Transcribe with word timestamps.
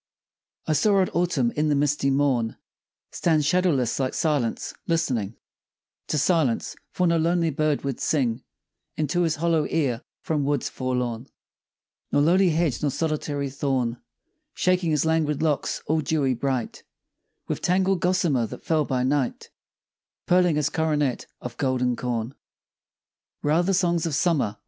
I 0.65 0.73
saw 0.73 0.97
old 0.97 1.11
Autumn 1.13 1.51
in 1.55 1.69
the 1.69 1.75
misty 1.75 2.09
morn 2.09 2.57
Stand 3.11 3.45
shadowless 3.45 3.99
like 3.99 4.15
Silence, 4.15 4.73
listening 4.87 5.35
To 6.07 6.17
silence, 6.17 6.75
for 6.91 7.05
no 7.05 7.17
lonely 7.19 7.51
bird 7.51 7.83
would 7.83 7.99
sing 7.99 8.41
Into 8.97 9.21
his 9.21 9.35
hollow 9.35 9.67
ear 9.69 10.01
from 10.23 10.43
woods 10.43 10.69
forlorn, 10.69 11.27
Nor 12.11 12.23
lowly 12.23 12.49
hedge 12.49 12.81
nor 12.81 12.89
solitary 12.89 13.51
thorn; 13.51 14.01
Shaking 14.55 14.89
his 14.89 15.05
languid 15.05 15.43
locks 15.43 15.83
all 15.85 16.01
dewy 16.01 16.33
bright 16.33 16.81
With 17.47 17.61
tangled 17.61 17.99
gossamer 17.99 18.47
that 18.47 18.65
fell 18.65 18.85
by 18.85 19.03
night, 19.03 19.51
Pearling 20.25 20.55
his 20.55 20.71
coronet 20.71 21.27
of 21.41 21.57
golden 21.57 21.95
corn. 21.95 22.33
Where 23.41 23.53
are 23.53 23.61
the 23.61 23.75
songs 23.75 24.07
of 24.07 24.15
Summer? 24.15 24.57